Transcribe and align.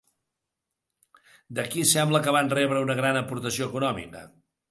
De 1.59 1.65
qui 1.75 1.83
sembla 1.91 2.23
que 2.27 2.35
van 2.37 2.51
rebre 2.55 2.81
una 2.87 2.97
gran 3.03 3.23
aportació 3.23 3.71
econòmica? 3.71 4.27